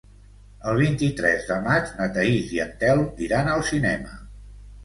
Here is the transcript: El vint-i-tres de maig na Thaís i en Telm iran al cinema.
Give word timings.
El 0.71 0.79
vint-i-tres 0.83 1.45
de 1.51 1.59
maig 1.67 1.93
na 1.99 2.09
Thaís 2.17 2.57
i 2.57 2.63
en 2.65 2.73
Telm 2.85 3.07
iran 3.29 3.53
al 3.59 3.63
cinema. 3.73 4.19